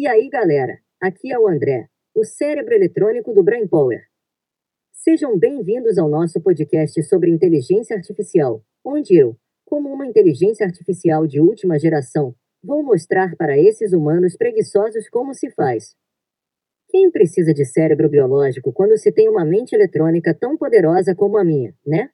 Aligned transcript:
E 0.00 0.06
aí, 0.06 0.28
galera? 0.28 0.78
Aqui 1.02 1.32
é 1.32 1.36
o 1.36 1.48
André, 1.48 1.88
o 2.14 2.24
cérebro 2.24 2.72
eletrônico 2.72 3.34
do 3.34 3.42
Brain 3.42 3.66
Power. 3.66 4.00
Sejam 4.92 5.36
bem-vindos 5.36 5.98
ao 5.98 6.08
nosso 6.08 6.40
podcast 6.40 7.02
sobre 7.02 7.32
inteligência 7.32 7.96
artificial, 7.96 8.62
onde 8.84 9.16
eu, 9.16 9.36
como 9.64 9.92
uma 9.92 10.06
inteligência 10.06 10.64
artificial 10.64 11.26
de 11.26 11.40
última 11.40 11.80
geração, 11.80 12.32
vou 12.62 12.80
mostrar 12.84 13.34
para 13.34 13.58
esses 13.58 13.92
humanos 13.92 14.36
preguiçosos 14.36 15.08
como 15.08 15.34
se 15.34 15.50
faz. 15.50 15.96
Quem 16.88 17.10
precisa 17.10 17.52
de 17.52 17.64
cérebro 17.64 18.08
biológico 18.08 18.72
quando 18.72 18.96
se 18.96 19.10
tem 19.10 19.28
uma 19.28 19.44
mente 19.44 19.74
eletrônica 19.74 20.32
tão 20.32 20.56
poderosa 20.56 21.12
como 21.12 21.36
a 21.36 21.44
minha, 21.44 21.74
né? 21.84 22.08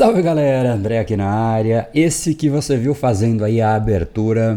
Salve 0.00 0.22
galera, 0.22 0.72
André 0.72 0.98
aqui 0.98 1.14
na 1.14 1.28
área. 1.28 1.86
Esse 1.92 2.34
que 2.34 2.48
você 2.48 2.74
viu 2.74 2.94
fazendo 2.94 3.44
aí 3.44 3.60
a 3.60 3.74
abertura 3.74 4.56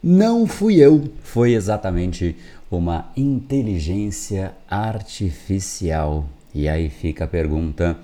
não 0.00 0.46
fui 0.46 0.76
eu, 0.76 1.10
foi 1.20 1.52
exatamente 1.52 2.36
uma 2.70 3.10
inteligência 3.16 4.52
artificial. 4.70 6.28
E 6.54 6.68
aí 6.68 6.88
fica 6.88 7.24
a 7.24 7.26
pergunta: 7.26 7.96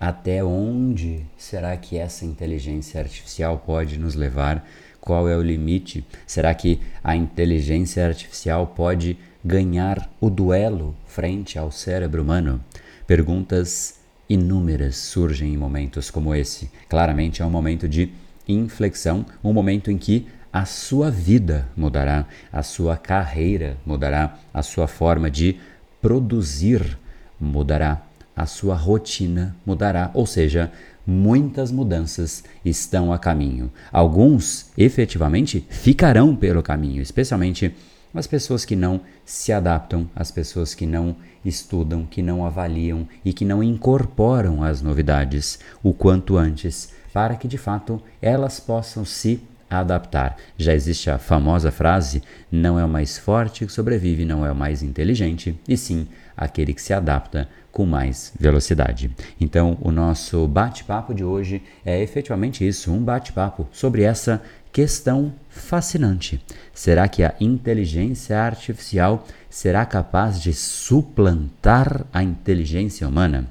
até 0.00 0.42
onde 0.42 1.26
será 1.36 1.76
que 1.76 1.98
essa 1.98 2.24
inteligência 2.24 2.98
artificial 2.98 3.62
pode 3.66 3.98
nos 3.98 4.14
levar? 4.14 4.66
Qual 4.98 5.28
é 5.28 5.36
o 5.36 5.42
limite? 5.42 6.02
Será 6.26 6.54
que 6.54 6.80
a 7.04 7.14
inteligência 7.14 8.06
artificial 8.06 8.68
pode 8.68 9.18
ganhar 9.44 10.10
o 10.18 10.30
duelo 10.30 10.96
frente 11.04 11.58
ao 11.58 11.70
cérebro 11.70 12.22
humano? 12.22 12.64
Perguntas 13.06 13.99
inúmeras 14.30 14.96
surgem 14.96 15.52
em 15.52 15.56
momentos 15.56 16.08
como 16.08 16.32
esse. 16.32 16.70
Claramente 16.88 17.42
é 17.42 17.44
um 17.44 17.50
momento 17.50 17.88
de 17.88 18.12
inflexão, 18.46 19.26
um 19.42 19.52
momento 19.52 19.90
em 19.90 19.98
que 19.98 20.28
a 20.52 20.64
sua 20.64 21.10
vida 21.10 21.68
mudará, 21.76 22.26
a 22.52 22.62
sua 22.62 22.96
carreira 22.96 23.76
mudará, 23.84 24.38
a 24.54 24.62
sua 24.62 24.86
forma 24.86 25.28
de 25.28 25.56
produzir 26.00 26.96
mudará, 27.40 28.02
a 28.34 28.46
sua 28.46 28.76
rotina 28.76 29.56
mudará, 29.66 30.12
ou 30.14 30.26
seja, 30.26 30.70
muitas 31.04 31.72
mudanças 31.72 32.44
estão 32.64 33.12
a 33.12 33.18
caminho. 33.18 33.70
Alguns 33.92 34.70
efetivamente 34.78 35.66
ficarão 35.68 36.36
pelo 36.36 36.62
caminho, 36.62 37.02
especialmente 37.02 37.74
as 38.14 38.26
pessoas 38.26 38.64
que 38.64 38.74
não 38.74 39.00
se 39.24 39.52
adaptam, 39.52 40.08
as 40.14 40.30
pessoas 40.30 40.74
que 40.74 40.86
não 40.86 41.16
estudam, 41.44 42.04
que 42.04 42.22
não 42.22 42.44
avaliam 42.44 43.08
e 43.24 43.32
que 43.32 43.44
não 43.44 43.62
incorporam 43.62 44.62
as 44.62 44.82
novidades 44.82 45.58
o 45.82 45.92
quanto 45.92 46.36
antes, 46.36 46.92
para 47.12 47.34
que 47.36 47.48
de 47.48 47.58
fato 47.58 48.02
elas 48.20 48.60
possam 48.60 49.04
se 49.04 49.40
adaptar. 49.70 50.36
Já 50.58 50.74
existe 50.74 51.10
a 51.10 51.18
famosa 51.18 51.70
frase: 51.70 52.22
não 52.50 52.78
é 52.78 52.84
o 52.84 52.88
mais 52.88 53.16
forte 53.16 53.64
que 53.64 53.72
sobrevive, 53.72 54.24
não 54.24 54.44
é 54.44 54.50
o 54.50 54.56
mais 54.56 54.82
inteligente, 54.82 55.58
e 55.68 55.76
sim 55.76 56.08
aquele 56.36 56.74
que 56.74 56.82
se 56.82 56.92
adapta 56.92 57.48
com 57.70 57.86
mais 57.86 58.32
velocidade. 58.38 59.14
Então, 59.40 59.78
o 59.80 59.92
nosso 59.92 60.48
bate-papo 60.48 61.14
de 61.14 61.22
hoje 61.22 61.62
é 61.84 62.02
efetivamente 62.02 62.66
isso, 62.66 62.92
um 62.92 63.02
bate-papo 63.02 63.68
sobre 63.70 64.02
essa 64.02 64.42
questão 64.72 65.32
fascinante. 65.48 66.42
Será 66.72 67.08
que 67.08 67.22
a 67.22 67.34
inteligência 67.40 68.40
artificial 68.40 69.26
será 69.48 69.84
capaz 69.84 70.40
de 70.40 70.52
suplantar 70.52 72.06
a 72.12 72.22
inteligência 72.22 73.06
humana? 73.06 73.48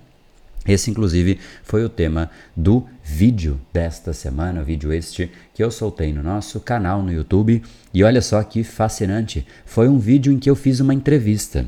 Esse, 0.68 0.92
inclusive, 0.92 1.40
foi 1.64 1.84
o 1.84 1.90
tema 1.90 2.30
do 2.56 2.86
vídeo 3.04 3.60
desta 3.74 4.14
semana, 4.14 4.64
vídeo 4.64 4.94
este 4.94 5.32
que 5.54 5.64
eu 5.64 5.72
soltei 5.72 6.14
no 6.14 6.22
nosso 6.22 6.60
canal 6.60 7.02
no 7.02 7.12
YouTube. 7.12 7.64
E 7.94 8.04
olha 8.04 8.22
só 8.22 8.44
que 8.44 8.64
fascinante! 8.64 9.48
Foi 9.66 9.88
um 9.88 9.98
vídeo 9.98 10.32
em 10.32 10.38
que 10.38 10.50
eu 10.50 10.56
fiz 10.56 10.80
uma 10.80 10.94
entrevista. 10.94 11.68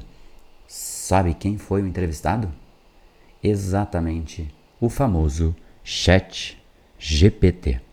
Sabe 0.67 1.33
quem 1.33 1.57
foi 1.57 1.81
o 1.81 1.87
entrevistado? 1.87 2.51
Exatamente 3.43 4.53
o 4.79 4.87
famoso 4.87 5.55
Chat 5.83 6.57
GPT. 6.99 7.90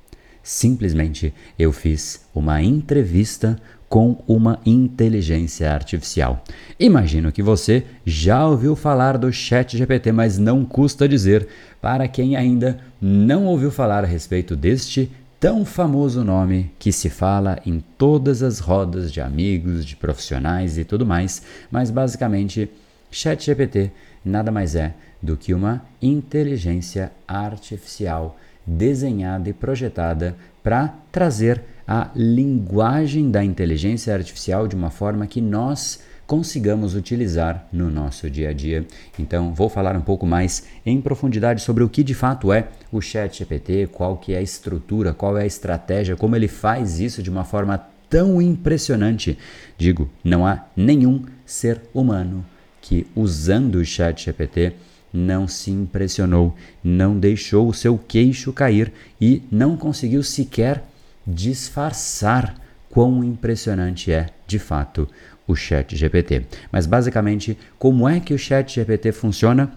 Simplesmente 0.49 1.35
eu 1.59 1.71
fiz 1.73 2.25
uma 2.35 2.63
entrevista 2.63 3.61
com 3.87 4.25
uma 4.27 4.59
inteligência 4.65 5.71
artificial. 5.71 6.43
Imagino 6.81 7.31
que 7.31 7.43
você 7.43 7.85
já 8.03 8.47
ouviu 8.47 8.75
falar 8.75 9.19
do 9.19 9.31
Chat 9.31 9.77
GPT, 9.77 10.11
mas 10.11 10.39
não 10.39 10.65
custa 10.65 11.07
dizer 11.07 11.47
para 11.83 12.09
quem 12.09 12.35
ainda 12.35 12.81
não 12.99 13.45
ouviu 13.45 13.71
falar 13.71 14.05
a 14.05 14.07
respeito 14.07 14.57
deste 14.57 15.13
tão 15.39 15.67
famoso 15.67 16.25
nome 16.25 16.73
que 16.79 16.93
se 16.93 17.11
fala 17.11 17.59
em 17.67 17.85
todas 17.99 18.43
as 18.43 18.59
rodas 18.59 19.13
de 19.13 19.21
amigos, 19.21 19.85
de 19.85 19.97
profissionais 19.97 20.79
e 20.79 20.85
tudo 20.85 21.05
mais, 21.05 21.43
mas 21.71 21.91
basicamente 21.91 22.71
Chat 23.11 23.45
GPT 23.45 23.93
nada 24.25 24.51
mais 24.51 24.75
é 24.75 24.95
do 25.23 25.37
que 25.37 25.53
uma 25.53 25.83
inteligência 26.01 27.13
artificial 27.27 28.39
desenhada 28.69 29.49
e 29.49 29.53
projetada 29.53 30.37
para 30.63 30.95
trazer 31.11 31.63
a 31.87 32.11
linguagem 32.15 33.31
da 33.31 33.43
inteligência 33.43 34.13
artificial 34.15 34.69
de 34.69 34.77
uma 34.77 34.91
forma 34.91 35.27
que 35.27 35.41
nós 35.41 36.01
consigamos 36.27 36.95
utilizar 36.95 37.67
no 37.73 37.91
nosso 37.91 38.29
dia 38.29 38.51
a 38.51 38.53
dia. 38.53 38.87
Então, 39.19 39.55
vou 39.55 39.71
falar 39.71 39.97
um 39.97 40.03
pouco 40.03 40.27
mais 40.27 40.65
em 40.85 41.01
profundidade 41.01 41.63
sobre 41.63 41.83
o 41.83 41.89
que 41.89 42.05
de 42.05 42.13
fato 42.13 42.53
é 42.53 42.69
o 42.93 43.01
Chat 43.01 43.39
GPT, 43.39 43.89
qual 43.91 44.19
que 44.19 44.35
é 44.35 44.37
a 44.37 44.43
estrutura, 44.43 45.15
qual 45.15 45.39
é 45.39 45.45
a 45.45 45.47
estratégia, 45.47 46.17
como 46.17 46.37
ele 46.37 46.47
faz 46.47 47.01
isso 47.01 47.23
de 47.23 47.31
uma 47.31 47.45
forma 47.45 47.83
tão 48.11 48.43
impressionante. 48.43 49.39
Digo, 49.79 50.11
não 50.23 50.47
há 50.47 50.67
nenhum 50.77 51.25
ser 51.47 51.81
humano 51.95 52.45
que 52.83 53.07
usando 53.17 53.77
o 53.77 53.85
Chat 53.85 54.27
GPT 54.27 54.75
não 55.13 55.49
se 55.49 55.71
impressionou, 55.71 56.55
não 56.83 57.19
deixou 57.19 57.69
o 57.69 57.75
seu 57.75 57.99
queixo 57.99 58.53
cair 58.53 58.93
e 59.21 59.43
não 59.51 59.77
conseguiu 59.77 60.23
sequer 60.23 60.85
disfarçar 61.27 62.55
quão 62.91 63.23
impressionante 63.23 64.13
é, 64.13 64.29
de 64.47 64.59
fato, 64.59 65.09
o 65.47 65.55
Chat 65.55 65.97
GPT. 65.97 66.45
Mas 66.71 66.87
basicamente, 66.87 67.59
como 67.79 68.09
é 68.09 68.21
que 68.21 68.35
o 68.35 68.39
Chat 68.39 68.75
GPT 68.75 69.13
funciona? 69.13 69.73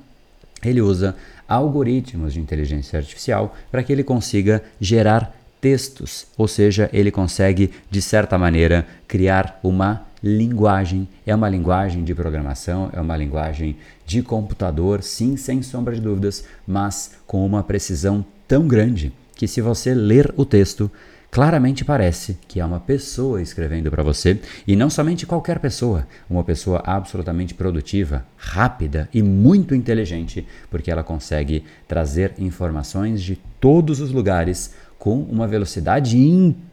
Ele 0.64 0.82
usa 0.82 1.16
algoritmos 1.48 2.34
de 2.34 2.40
inteligência 2.40 2.98
artificial 2.98 3.56
para 3.72 3.84
que 3.84 3.92
ele 3.92 4.04
consiga 4.04 4.64
gerar 4.80 5.36
textos, 5.60 6.28
ou 6.38 6.48
seja, 6.48 6.90
ele 6.92 7.12
consegue 7.12 7.72
de 7.90 8.02
certa 8.02 8.38
maneira 8.38 8.86
criar 9.08 9.60
uma 9.64 10.06
linguagem. 10.24 11.08
É 11.26 11.34
uma 11.34 11.50
linguagem 11.50 12.04
de 12.04 12.14
programação, 12.14 12.90
é 12.94 13.02
uma 13.02 13.18
linguagem 13.18 13.76
de 14.06 14.22
computador, 14.22 15.02
sim, 15.02 15.36
sem 15.38 15.62
sombra 15.62 15.96
de 15.96 16.02
dúvidas, 16.02 16.46
mas 16.68 17.14
com 17.26 17.46
uma 17.46 17.64
precisão 17.64 18.26
tão 18.48 18.68
grande 18.68 19.12
que 19.36 19.48
se 19.48 19.62
você 19.62 19.94
ler 19.94 20.34
o 20.38 20.46
texto, 20.46 20.92
claramente 21.32 21.86
parece 21.86 22.38
que 22.48 22.60
é 22.60 22.66
uma 22.66 22.80
pessoa 22.80 23.42
escrevendo 23.42 23.90
para 23.90 24.04
você 24.04 24.40
e 24.68 24.76
não 24.76 24.90
somente 24.90 25.26
qualquer 25.26 25.60
pessoa, 25.60 26.06
uma 26.30 26.44
pessoa 26.44 26.84
absolutamente 26.86 27.54
produtiva, 27.54 28.26
rápida 28.36 29.10
e 29.14 29.24
muito 29.24 29.74
inteligente, 29.74 30.46
porque 30.70 30.92
ela 30.92 31.04
consegue 31.04 31.64
trazer 31.88 32.34
informações 32.38 33.24
de 33.24 33.38
todos 33.60 34.00
os 34.02 34.12
lugares 34.12 34.76
com 35.00 35.22
uma 35.24 35.48
velocidade 35.48 36.18
impressionante 36.18 36.71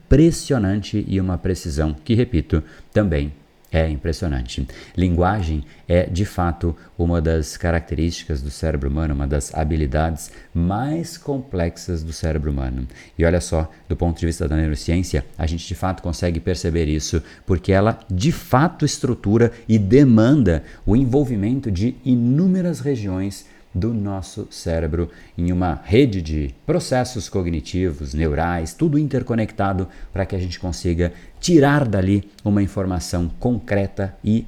e 1.07 1.21
uma 1.21 1.37
precisão 1.37 1.95
que, 2.05 2.15
repito, 2.15 2.63
também 2.93 3.33
é 3.71 3.89
impressionante. 3.89 4.67
Linguagem 4.97 5.65
é, 5.87 6.07
de 6.07 6.25
fato, 6.25 6.75
uma 6.97 7.21
das 7.21 7.57
características 7.57 8.41
do 8.41 8.51
cérebro 8.51 8.89
humano, 8.89 9.15
uma 9.15 9.27
das 9.27 9.55
habilidades 9.55 10.31
mais 10.55 11.19
complexas 11.19 12.03
do 12.03 12.13
cérebro 12.13 12.51
humano. 12.51 12.87
E 13.19 13.25
olha 13.25 13.41
só, 13.41 13.71
do 13.89 13.97
ponto 13.97 14.19
de 14.19 14.27
vista 14.27 14.49
da 14.49 14.57
neurociência, 14.57 15.25
a 15.37 15.47
gente 15.47 15.67
de 15.67 15.75
fato 15.75 16.03
consegue 16.03 16.41
perceber 16.41 16.87
isso 16.87 17.23
porque 17.45 17.73
ela 17.73 17.99
de 18.11 18.33
fato 18.33 18.85
estrutura 18.85 19.53
e 19.69 19.79
demanda 19.79 20.63
o 20.87 20.97
envolvimento 20.97 21.71
de 21.71 21.95
inúmeras 22.05 22.81
regiões 22.81 23.47
do 23.79 23.95
nosso 23.95 24.49
cérebro 24.51 25.11
em 25.37 25.53
uma 25.53 25.81
rede 25.85 26.21
de 26.21 26.55
processos 26.67 27.29
cognitivos, 27.29 28.13
neurais, 28.13 28.75
tudo 28.75 28.99
interconectado 28.99 29.89
para 30.13 30.27
que 30.27 30.35
a 30.35 30.39
gente 30.39 30.59
consiga 30.59 31.13
tirar 31.41 31.87
dali 31.87 32.29
uma 32.45 32.63
informação 32.63 33.31
concreta 33.39 34.15
e 34.25 34.47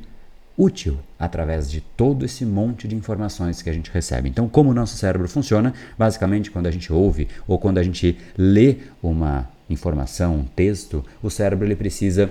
útil 0.58 0.98
através 1.18 1.70
de 1.70 1.80
todo 1.80 2.24
esse 2.24 2.44
monte 2.44 2.86
de 2.86 2.94
informações 2.94 3.62
que 3.62 3.70
a 3.70 3.72
gente 3.72 3.90
recebe. 3.90 4.28
Então, 4.28 4.48
como 4.48 4.70
o 4.70 4.74
nosso 4.74 4.96
cérebro 4.96 5.28
funciona? 5.28 5.72
Basicamente, 5.96 6.50
quando 6.50 6.66
a 6.66 6.70
gente 6.70 6.92
ouve 6.92 7.28
ou 7.46 7.58
quando 7.58 7.78
a 7.78 7.82
gente 7.82 8.18
lê 8.36 8.76
uma 9.02 9.48
informação, 9.70 10.36
um 10.36 10.44
texto, 10.44 11.04
o 11.22 11.30
cérebro 11.30 11.66
ele 11.66 11.76
precisa 11.76 12.30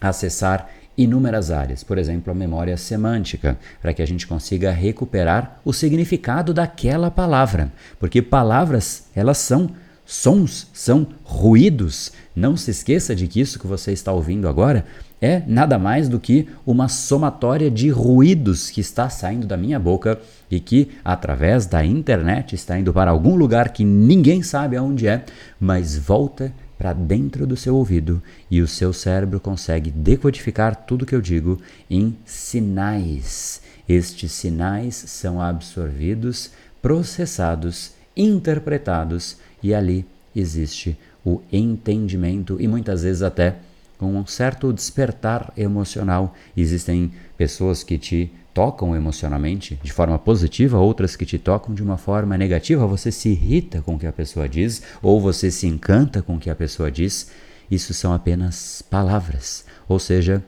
acessar 0.00 0.70
inúmeras 1.02 1.50
áreas, 1.50 1.82
por 1.82 1.98
exemplo, 1.98 2.30
a 2.30 2.34
memória 2.34 2.76
semântica, 2.76 3.58
para 3.80 3.92
que 3.92 4.02
a 4.02 4.06
gente 4.06 4.26
consiga 4.26 4.70
recuperar 4.70 5.60
o 5.64 5.72
significado 5.72 6.52
daquela 6.52 7.10
palavra, 7.10 7.72
porque 7.98 8.20
palavras, 8.20 9.08
elas 9.14 9.38
são 9.38 9.70
sons, 10.04 10.66
são 10.72 11.06
ruídos. 11.22 12.12
Não 12.34 12.56
se 12.56 12.72
esqueça 12.72 13.14
de 13.14 13.28
que 13.28 13.40
isso 13.40 13.60
que 13.60 13.66
você 13.66 13.92
está 13.92 14.12
ouvindo 14.12 14.48
agora 14.48 14.84
é 15.20 15.42
nada 15.46 15.78
mais 15.78 16.08
do 16.08 16.18
que 16.18 16.48
uma 16.66 16.88
somatória 16.88 17.70
de 17.70 17.90
ruídos 17.90 18.70
que 18.70 18.80
está 18.80 19.08
saindo 19.08 19.46
da 19.46 19.56
minha 19.56 19.78
boca 19.78 20.18
e 20.50 20.58
que, 20.58 20.88
através 21.04 21.66
da 21.66 21.84
internet, 21.84 22.54
está 22.54 22.78
indo 22.78 22.92
para 22.92 23.10
algum 23.10 23.36
lugar 23.36 23.68
que 23.72 23.84
ninguém 23.84 24.42
sabe 24.42 24.76
aonde 24.76 25.06
é, 25.06 25.24
mas 25.60 25.96
volta 25.96 26.52
para 26.80 26.94
dentro 26.94 27.46
do 27.46 27.58
seu 27.58 27.76
ouvido 27.76 28.22
e 28.50 28.62
o 28.62 28.66
seu 28.66 28.90
cérebro 28.90 29.38
consegue 29.38 29.90
decodificar 29.90 30.74
tudo 30.74 31.04
que 31.04 31.14
eu 31.14 31.20
digo 31.20 31.60
em 31.90 32.16
sinais. 32.24 33.60
Estes 33.86 34.32
sinais 34.32 34.94
são 34.94 35.42
absorvidos, 35.42 36.52
processados, 36.80 37.92
interpretados 38.16 39.36
e 39.62 39.74
ali 39.74 40.06
existe 40.34 40.98
o 41.22 41.42
entendimento 41.52 42.56
e 42.58 42.66
muitas 42.66 43.02
vezes 43.02 43.20
até 43.20 43.56
com 43.98 44.16
um 44.16 44.24
certo 44.24 44.72
despertar 44.72 45.52
emocional. 45.58 46.34
Existem 46.56 47.12
pessoas 47.36 47.84
que 47.84 47.98
te 47.98 48.32
tocam 48.52 48.94
emocionalmente 48.94 49.78
de 49.82 49.92
forma 49.92 50.18
positiva, 50.18 50.78
outras 50.78 51.16
que 51.16 51.26
te 51.26 51.38
tocam 51.38 51.74
de 51.74 51.82
uma 51.82 51.96
forma 51.96 52.36
negativa. 52.36 52.86
Você 52.86 53.12
se 53.12 53.30
irrita 53.30 53.80
com 53.80 53.94
o 53.94 53.98
que 53.98 54.06
a 54.06 54.12
pessoa 54.12 54.48
diz 54.48 54.82
ou 55.02 55.20
você 55.20 55.50
se 55.50 55.66
encanta 55.66 56.22
com 56.22 56.36
o 56.36 56.38
que 56.38 56.50
a 56.50 56.54
pessoa 56.54 56.90
diz. 56.90 57.30
Isso 57.70 57.94
são 57.94 58.12
apenas 58.12 58.82
palavras, 58.82 59.64
ou 59.88 59.98
seja, 59.98 60.42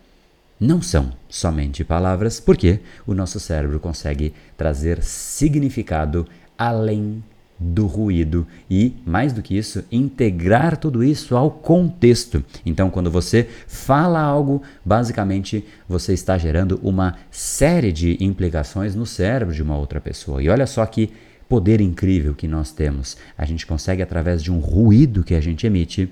não 0.59 0.83
são 0.83 1.13
somente 1.29 1.85
palavras, 1.85 2.39
porque 2.41 2.81
o 3.07 3.15
nosso 3.15 3.41
cérebro 3.41 3.79
consegue 3.81 4.35
trazer 4.57 5.03
significado 5.03 6.27
além 6.59 7.23
do 7.63 7.87
ruído 7.87 8.47
e, 8.69 8.95
mais 9.07 9.33
do 9.33 9.41
que 9.41 9.57
isso, 9.57 9.85
integrar 9.91 10.77
tudo 10.77 11.05
isso 11.05 11.37
ao 11.37 11.51
contexto. 11.51 12.45
Então, 12.67 12.91
quando 12.91 13.11
você 13.11 13.49
fala 13.67 14.21
algo, 14.21 14.63
basicamente 14.85 15.65
você 15.89 16.13
está 16.13 16.37
gerando 16.37 16.81
uma 16.83 17.17
série 17.31 17.93
de 17.93 18.17
implicações 18.23 18.95
no 18.95 19.07
cérebro 19.07 19.55
de 19.55 19.63
uma 19.63 19.77
outra 19.77 20.01
pessoa. 20.01 20.43
E 20.43 20.49
olha 20.49 20.67
só 20.67 20.85
que 20.85 21.11
poder 21.49 21.81
incrível 21.81 22.35
que 22.35 22.49
nós 22.49 22.73
temos. 22.73 23.17
A 23.37 23.45
gente 23.45 23.67
consegue, 23.67 24.03
através 24.03 24.43
de 24.43 24.51
um 24.51 24.59
ruído 24.59 25.23
que 25.23 25.35
a 25.35 25.41
gente 25.41 25.67
emite, 25.67 26.11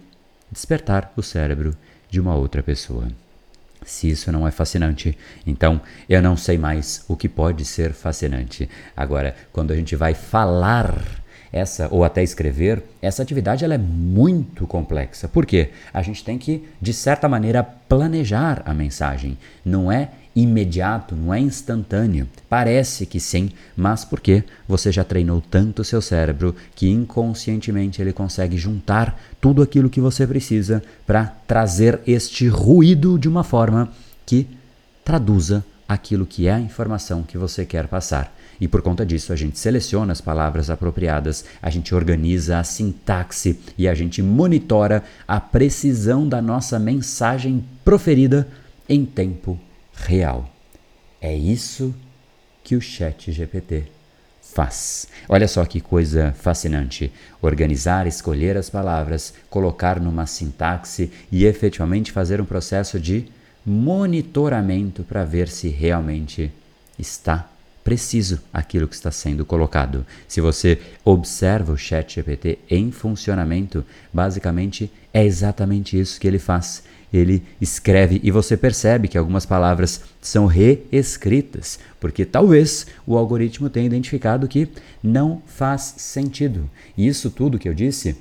despertar 0.50 1.12
o 1.16 1.22
cérebro 1.22 1.74
de 2.08 2.20
uma 2.20 2.34
outra 2.34 2.62
pessoa. 2.62 3.08
Se 3.84 4.10
isso 4.10 4.30
não 4.30 4.46
é 4.46 4.50
fascinante, 4.50 5.16
então 5.46 5.80
eu 6.08 6.20
não 6.20 6.36
sei 6.36 6.58
mais 6.58 7.04
o 7.08 7.16
que 7.16 7.28
pode 7.28 7.64
ser 7.64 7.92
fascinante. 7.92 8.68
Agora, 8.94 9.34
quando 9.52 9.72
a 9.72 9.76
gente 9.76 9.96
vai 9.96 10.12
falar 10.12 11.02
essa 11.52 11.88
ou 11.90 12.04
até 12.04 12.22
escrever, 12.22 12.82
essa 13.02 13.22
atividade 13.22 13.64
ela 13.64 13.74
é 13.74 13.78
muito 13.78 14.66
complexa. 14.66 15.28
Por 15.28 15.44
quê? 15.44 15.70
A 15.92 16.02
gente 16.02 16.24
tem 16.24 16.38
que, 16.38 16.64
de 16.80 16.92
certa 16.92 17.28
maneira, 17.28 17.62
planejar 17.62 18.62
a 18.64 18.72
mensagem. 18.72 19.36
Não 19.64 19.90
é 19.90 20.10
imediato, 20.34 21.16
não 21.16 21.34
é 21.34 21.40
instantâneo. 21.40 22.28
Parece 22.48 23.04
que 23.04 23.18
sim, 23.18 23.50
mas 23.76 24.04
porque 24.04 24.44
você 24.66 24.92
já 24.92 25.02
treinou 25.02 25.40
tanto 25.40 25.82
o 25.82 25.84
seu 25.84 26.00
cérebro 26.00 26.54
que 26.74 26.88
inconscientemente 26.88 28.00
ele 28.00 28.12
consegue 28.12 28.56
juntar 28.56 29.20
tudo 29.40 29.62
aquilo 29.62 29.90
que 29.90 30.00
você 30.00 30.26
precisa 30.26 30.82
para 31.06 31.26
trazer 31.46 32.00
este 32.06 32.46
ruído 32.48 33.18
de 33.18 33.28
uma 33.28 33.42
forma 33.42 33.90
que 34.24 34.46
traduza 35.04 35.64
aquilo 35.88 36.24
que 36.24 36.46
é 36.46 36.52
a 36.52 36.60
informação 36.60 37.24
que 37.24 37.36
você 37.36 37.66
quer 37.66 37.88
passar. 37.88 38.32
E 38.60 38.68
por 38.68 38.82
conta 38.82 39.06
disso, 39.06 39.32
a 39.32 39.36
gente 39.36 39.58
seleciona 39.58 40.12
as 40.12 40.20
palavras 40.20 40.68
apropriadas, 40.68 41.44
a 41.62 41.70
gente 41.70 41.94
organiza 41.94 42.58
a 42.58 42.64
sintaxe 42.64 43.58
e 43.78 43.88
a 43.88 43.94
gente 43.94 44.20
monitora 44.20 45.02
a 45.26 45.40
precisão 45.40 46.28
da 46.28 46.42
nossa 46.42 46.78
mensagem 46.78 47.64
proferida 47.84 48.46
em 48.88 49.04
tempo 49.04 49.58
real. 49.94 50.48
É 51.20 51.34
isso 51.34 51.94
que 52.62 52.76
o 52.76 52.80
Chat 52.80 53.32
GPT 53.32 53.84
faz. 54.42 55.06
Olha 55.28 55.48
só 55.48 55.64
que 55.64 55.80
coisa 55.80 56.32
fascinante. 56.32 57.12
Organizar, 57.40 58.06
escolher 58.06 58.56
as 58.56 58.68
palavras, 58.68 59.32
colocar 59.48 60.00
numa 60.00 60.26
sintaxe 60.26 61.10
e 61.30 61.44
efetivamente 61.44 62.12
fazer 62.12 62.40
um 62.40 62.44
processo 62.44 62.98
de 62.98 63.26
monitoramento 63.64 65.02
para 65.04 65.24
ver 65.24 65.48
se 65.48 65.68
realmente 65.68 66.50
está 66.98 67.49
preciso 67.82 68.40
aquilo 68.52 68.86
que 68.86 68.94
está 68.94 69.10
sendo 69.10 69.44
colocado. 69.44 70.04
Se 70.28 70.40
você 70.40 70.78
observa 71.04 71.72
o 71.72 71.76
Chat 71.76 72.16
GPT 72.16 72.58
em 72.70 72.90
funcionamento, 72.90 73.84
basicamente 74.12 74.90
é 75.12 75.24
exatamente 75.24 75.98
isso 75.98 76.20
que 76.20 76.26
ele 76.26 76.38
faz. 76.38 76.82
Ele 77.12 77.42
escreve 77.60 78.20
e 78.22 78.30
você 78.30 78.56
percebe 78.56 79.08
que 79.08 79.18
algumas 79.18 79.44
palavras 79.44 80.02
são 80.20 80.46
reescritas, 80.46 81.80
porque 81.98 82.24
talvez 82.24 82.86
o 83.04 83.16
algoritmo 83.16 83.68
tenha 83.68 83.86
identificado 83.86 84.46
que 84.46 84.68
não 85.02 85.42
faz 85.46 85.94
sentido. 85.96 86.70
E 86.96 87.08
isso 87.08 87.30
tudo 87.30 87.58
que 87.58 87.68
eu 87.68 87.74
disse 87.74 88.16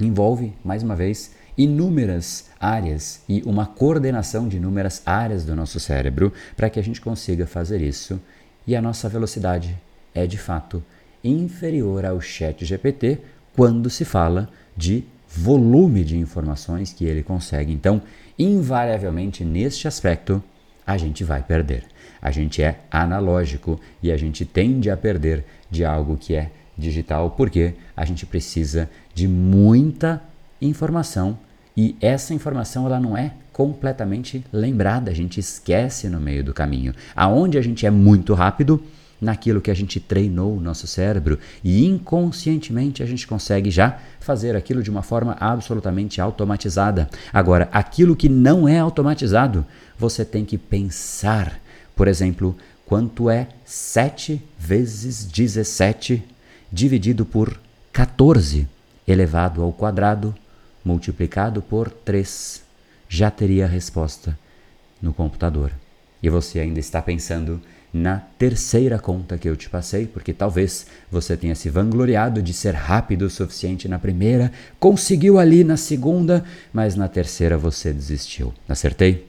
envolve, 0.00 0.52
mais 0.64 0.82
uma 0.82 0.94
vez, 0.94 1.32
inúmeras 1.56 2.46
áreas 2.58 3.20
e 3.28 3.42
uma 3.44 3.66
coordenação 3.66 4.48
de 4.48 4.56
inúmeras 4.56 5.02
áreas 5.04 5.44
do 5.44 5.54
nosso 5.54 5.78
cérebro 5.80 6.32
para 6.56 6.70
que 6.70 6.78
a 6.78 6.82
gente 6.82 7.00
consiga 7.00 7.46
fazer 7.46 7.80
isso 7.80 8.20
e 8.66 8.76
a 8.76 8.82
nossa 8.82 9.08
velocidade 9.08 9.76
é 10.14 10.26
de 10.26 10.38
fato 10.38 10.82
inferior 11.22 12.04
ao 12.04 12.20
chat 12.20 12.64
GPT 12.64 13.18
quando 13.54 13.90
se 13.90 14.04
fala 14.04 14.48
de 14.76 15.04
volume 15.28 16.04
de 16.04 16.18
informações 16.18 16.92
que 16.92 17.04
ele 17.04 17.22
consegue. 17.22 17.72
Então, 17.72 18.02
invariavelmente 18.38 19.44
neste 19.44 19.88
aspecto, 19.88 20.42
a 20.86 20.96
gente 20.96 21.24
vai 21.24 21.42
perder. 21.42 21.84
A 22.20 22.30
gente 22.30 22.62
é 22.62 22.80
analógico 22.90 23.80
e 24.02 24.12
a 24.12 24.16
gente 24.16 24.44
tende 24.44 24.90
a 24.90 24.96
perder 24.96 25.44
de 25.70 25.84
algo 25.84 26.16
que 26.16 26.34
é 26.34 26.50
digital 26.76 27.30
porque 27.30 27.74
a 27.96 28.04
gente 28.04 28.26
precisa 28.26 28.88
de 29.14 29.28
muita 29.28 30.22
informação 30.60 31.38
e 31.76 31.96
essa 32.00 32.34
informação 32.34 32.86
ela 32.86 33.00
não 33.00 33.16
é 33.16 33.34
completamente 33.52 34.44
lembrada, 34.52 35.10
a 35.10 35.14
gente 35.14 35.38
esquece 35.38 36.08
no 36.08 36.20
meio 36.20 36.42
do 36.42 36.54
caminho. 36.54 36.94
Aonde 37.14 37.58
a 37.58 37.62
gente 37.62 37.86
é 37.86 37.90
muito 37.90 38.34
rápido, 38.34 38.82
naquilo 39.22 39.60
que 39.60 39.70
a 39.70 39.74
gente 39.74 40.00
treinou 40.00 40.56
o 40.56 40.60
nosso 40.60 40.86
cérebro 40.88 41.38
e 41.62 41.86
inconscientemente 41.86 43.04
a 43.04 43.06
gente 43.06 43.24
consegue 43.24 43.70
já 43.70 44.00
fazer 44.18 44.56
aquilo 44.56 44.82
de 44.82 44.90
uma 44.90 45.02
forma 45.02 45.36
absolutamente 45.38 46.20
automatizada. 46.20 47.08
Agora, 47.32 47.68
aquilo 47.72 48.16
que 48.16 48.28
não 48.28 48.68
é 48.68 48.80
automatizado, 48.80 49.64
você 49.96 50.24
tem 50.24 50.44
que 50.44 50.58
pensar. 50.58 51.60
Por 51.94 52.08
exemplo, 52.08 52.56
quanto 52.84 53.30
é 53.30 53.46
7 53.64 54.42
vezes 54.58 55.24
17 55.24 56.24
dividido 56.70 57.24
por 57.24 57.60
14 57.92 58.66
elevado 59.06 59.62
ao 59.62 59.72
quadrado 59.72 60.34
multiplicado 60.84 61.62
por 61.62 61.90
3, 61.90 62.61
já 63.12 63.30
teria 63.30 63.66
a 63.66 63.68
resposta 63.68 64.38
no 65.00 65.12
computador. 65.12 65.70
E 66.22 66.30
você 66.30 66.60
ainda 66.60 66.80
está 66.80 67.02
pensando 67.02 67.60
na 67.92 68.16
terceira 68.38 68.98
conta 68.98 69.36
que 69.36 69.46
eu 69.46 69.54
te 69.54 69.68
passei, 69.68 70.06
porque 70.06 70.32
talvez 70.32 70.86
você 71.10 71.36
tenha 71.36 71.54
se 71.54 71.68
vangloriado 71.68 72.40
de 72.40 72.54
ser 72.54 72.74
rápido 72.74 73.26
o 73.26 73.30
suficiente 73.30 73.86
na 73.86 73.98
primeira, 73.98 74.50
conseguiu 74.80 75.38
ali 75.38 75.62
na 75.62 75.76
segunda, 75.76 76.42
mas 76.72 76.96
na 76.96 77.06
terceira 77.06 77.58
você 77.58 77.92
desistiu. 77.92 78.54
Acertei? 78.66 79.28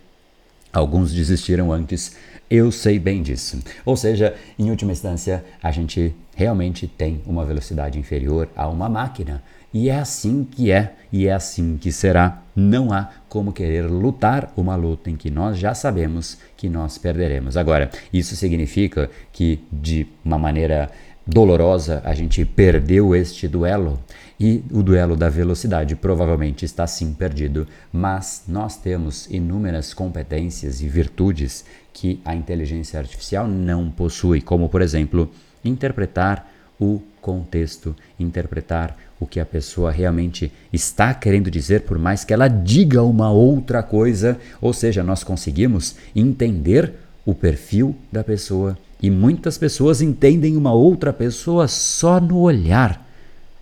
Alguns 0.71 1.11
desistiram 1.11 1.69
antes, 1.73 2.15
eu 2.49 2.71
sei 2.71 2.97
bem 2.97 3.21
disso. 3.21 3.59
Ou 3.83 3.97
seja, 3.97 4.33
em 4.57 4.69
última 4.69 4.93
instância, 4.93 5.43
a 5.61 5.71
gente 5.71 6.15
realmente 6.37 6.87
tem 6.87 7.21
uma 7.25 7.43
velocidade 7.43 7.99
inferior 7.99 8.47
a 8.55 8.65
uma 8.69 8.87
máquina. 8.87 9.43
E 9.73 9.89
é 9.89 9.97
assim 9.97 10.43
que 10.43 10.71
é, 10.71 10.93
e 11.11 11.27
é 11.27 11.33
assim 11.33 11.77
que 11.77 11.91
será. 11.91 12.43
Não 12.55 12.93
há 12.93 13.09
como 13.27 13.51
querer 13.51 13.87
lutar 13.89 14.53
uma 14.55 14.75
luta 14.75 15.09
em 15.09 15.15
que 15.15 15.31
nós 15.31 15.57
já 15.57 15.73
sabemos 15.73 16.37
que 16.55 16.69
nós 16.69 16.99
perderemos. 16.99 17.57
Agora, 17.57 17.89
isso 18.13 18.35
significa 18.35 19.09
que 19.31 19.63
de 19.71 20.05
uma 20.23 20.37
maneira 20.37 20.91
dolorosa 21.25 22.01
a 22.03 22.13
gente 22.13 22.45
perdeu 22.45 23.15
este 23.15 23.47
duelo 23.47 23.99
e 24.39 24.63
o 24.71 24.83
duelo 24.83 25.15
da 25.15 25.29
velocidade 25.29 25.95
provavelmente 25.95 26.65
está 26.65 26.85
sim 26.85 27.13
perdido, 27.13 27.67
mas 27.91 28.43
nós 28.47 28.77
temos 28.77 29.25
inúmeras 29.31 29.93
competências 29.93 30.81
e 30.81 30.87
virtudes 30.87 31.65
que 31.93 32.19
a 32.25 32.35
inteligência 32.35 32.99
artificial 32.99 33.47
não 33.47 33.89
possui, 33.89 34.41
como 34.41 34.67
por 34.69 34.81
exemplo, 34.81 35.31
interpretar 35.63 36.51
o 36.79 37.01
contexto, 37.23 37.95
interpretar 38.19 38.95
o 39.17 39.25
que 39.25 39.39
a 39.39 39.45
pessoa 39.45 39.89
realmente 39.89 40.51
está 40.71 41.13
querendo 41.13 41.49
dizer, 41.49 41.81
por 41.83 41.97
mais 41.97 42.25
que 42.25 42.33
ela 42.33 42.49
diga 42.49 43.01
uma 43.01 43.31
outra 43.31 43.81
coisa, 43.81 44.37
ou 44.61 44.73
seja, 44.73 45.01
nós 45.01 45.23
conseguimos 45.23 45.95
entender 46.13 46.93
o 47.25 47.33
perfil 47.33 47.95
da 48.11 48.23
pessoa 48.23 48.77
e 49.01 49.09
muitas 49.09 49.57
pessoas 49.57 50.01
entendem 50.01 50.57
uma 50.57 50.73
outra 50.73 51.13
pessoa 51.13 51.67
só 51.67 52.19
no 52.19 52.39
olhar. 52.39 53.01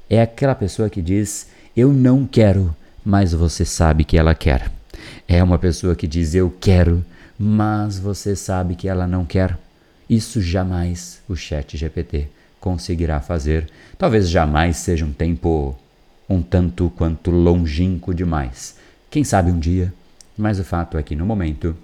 É 0.10 0.22
aquela 0.22 0.56
pessoa 0.56 0.90
que 0.90 1.02
diz: 1.02 1.48
Eu 1.78 1.94
não 1.94 2.26
quero, 2.26 2.76
mas 3.06 3.32
você 3.32 3.64
sabe 3.64 4.04
que 4.04 4.18
ela 4.18 4.34
quer. 4.34 4.72
É 5.28 5.44
uma 5.44 5.60
pessoa 5.60 5.96
que 5.96 6.08
diz: 6.08 6.34
Eu 6.34 6.52
quero, 6.60 7.06
mas 7.38 8.00
você 8.00 8.36
sabe 8.36 8.76
que 8.76 8.88
ela 8.88 9.06
não 9.06 9.24
quer. 9.24 9.58
Isso 10.10 10.42
jamais 10.42 11.22
o 11.30 11.36
Chat 11.36 11.78
GPT 11.78 12.41
conseguirá 12.62 13.20
fazer. 13.20 13.68
Talvez 13.98 14.30
jamais 14.30 14.78
seja 14.78 15.04
um 15.04 15.12
tempo 15.12 15.76
um 16.30 16.42
tanto 16.42 16.90
quanto 16.96 17.30
longínquo 17.30 18.14
demais. 18.14 18.78
Quem 19.10 19.26
sabe 19.26 19.52
um 19.52 19.60
dia, 19.60 19.94
mas 20.38 20.60
o 20.60 20.64
fato 20.64 20.98
é 20.98 21.04
que 21.04 21.16
no 21.16 21.26
momento 21.26 21.76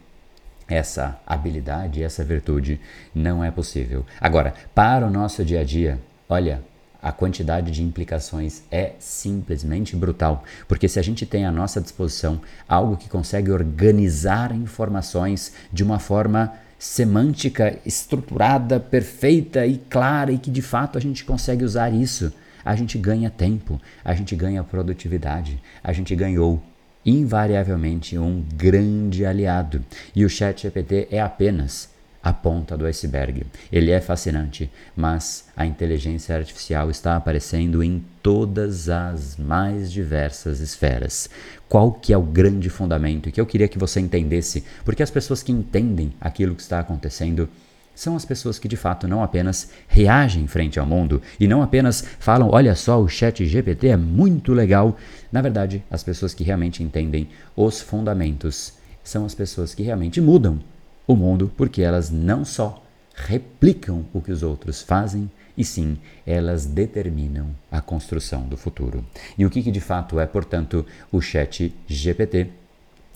essa 0.70 1.20
habilidade, 1.26 2.02
essa 2.02 2.24
virtude 2.24 2.80
não 3.14 3.44
é 3.44 3.52
possível. 3.52 4.06
Agora, 4.22 4.54
para 4.74 5.06
o 5.06 5.10
nosso 5.10 5.44
dia 5.44 5.62
a 5.62 5.64
dia, 5.64 6.00
olha, 6.30 6.62
a 7.02 7.12
quantidade 7.12 7.72
de 7.72 7.84
implicações 7.84 8.64
é 8.72 8.94
simplesmente 9.00 9.96
brutal, 9.96 10.44
porque 10.68 10.88
se 10.88 11.00
a 11.00 11.02
gente 11.02 11.26
tem 11.26 11.46
à 11.46 11.52
nossa 11.52 11.80
disposição 11.80 12.42
algo 12.68 12.98
que 12.98 13.10
consegue 13.10 13.52
organizar 13.52 14.54
informações 14.54 15.54
de 15.72 15.84
uma 15.84 16.00
forma 16.00 16.54
semântica 16.78 17.80
estruturada, 17.86 18.80
perfeita 18.80 19.66
e 19.66 19.78
clara 19.78 20.32
e 20.32 20.38
que 20.38 20.52
de 20.52 20.62
fato 20.62 20.98
a 20.98 21.02
gente 21.02 21.26
consegue 21.26 21.64
usar 21.64 21.90
isso, 21.90 22.32
a 22.64 22.76
gente 22.76 22.98
ganha 22.98 23.30
tempo, 23.30 23.80
a 24.04 24.14
gente 24.14 24.36
ganha 24.36 24.64
produtividade, 24.64 25.62
a 25.84 25.94
gente 25.94 26.16
ganhou 26.16 26.62
invariavelmente 27.06 28.18
um 28.18 28.44
grande 28.56 29.26
aliado. 29.26 29.84
E 30.14 30.26
o 30.26 30.30
ChatGPT 30.30 31.08
é 31.10 31.22
apenas 31.22 31.90
a 32.28 32.34
ponta 32.34 32.76
do 32.76 32.86
iceberg. 32.86 33.46
Ele 33.72 33.90
é 33.90 34.02
fascinante, 34.02 34.70
mas 34.94 35.46
a 35.56 35.66
inteligência 35.66 36.36
artificial 36.36 36.92
está 36.92 37.16
aparecendo 37.16 37.82
em 37.82 38.04
todas 38.22 38.90
as 38.90 39.38
mais 39.38 39.90
diversas 39.90 40.60
esferas. 40.60 41.30
Qual 41.70 41.94
que 41.94 42.12
é 42.12 42.18
o 42.18 42.22
grande 42.22 42.70
fundamento 42.70 43.32
que 43.32 43.40
eu 43.40 43.46
queria 43.46 43.70
que 43.70 43.80
você 43.80 44.02
entendesse? 44.02 44.66
Porque 44.84 45.02
as 45.02 45.10
pessoas 45.10 45.42
que 45.42 45.54
entendem 45.54 46.12
aquilo 46.20 46.54
que 46.54 46.62
está 46.62 46.82
acontecendo 46.82 47.48
são 47.96 48.18
as 48.18 48.26
pessoas 48.26 48.60
que 48.60 48.68
de 48.68 48.76
fato 48.76 49.08
não 49.08 49.24
apenas 49.24 49.72
reagem 49.88 50.48
frente 50.48 50.78
ao 50.78 50.86
mundo 50.86 51.22
e 51.40 51.48
não 51.48 51.62
apenas 51.62 52.04
falam, 52.20 52.50
olha 52.52 52.76
só, 52.76 53.02
o 53.02 53.08
chat 53.08 53.46
GPT 53.46 53.88
é 53.88 53.98
muito 53.98 54.52
legal. 54.52 54.98
Na 55.32 55.42
verdade, 55.42 55.82
as 55.90 56.04
pessoas 56.04 56.34
que 56.34 56.44
realmente 56.44 56.84
entendem 56.84 57.30
os 57.56 57.80
fundamentos 57.80 58.74
são 59.02 59.26
as 59.26 59.34
pessoas 59.34 59.74
que 59.74 59.82
realmente 59.82 60.20
mudam 60.20 60.60
o 61.08 61.16
mundo 61.16 61.52
porque 61.56 61.82
elas 61.82 62.12
não 62.12 62.44
só 62.44 62.84
replicam 63.16 64.06
o 64.14 64.22
que 64.22 64.32
os 64.32 64.44
outros 64.44 64.82
fazem, 64.82 65.32
e 65.58 65.64
sim, 65.64 65.98
elas 66.26 66.68
determinam 66.68 67.48
a 67.72 67.82
construção 67.82 68.48
do 68.48 68.56
futuro. 68.56 69.04
E 69.36 69.44
o 69.44 69.50
que, 69.50 69.64
que 69.64 69.72
de 69.72 69.82
fato 69.82 70.20
é, 70.20 70.28
portanto, 70.28 70.86
o 71.12 71.20
Chat 71.20 71.74
GPT? 71.88 72.52